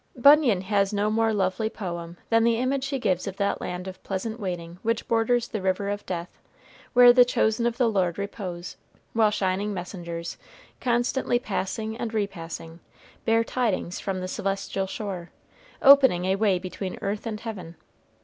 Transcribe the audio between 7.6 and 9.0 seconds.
of the Lord repose,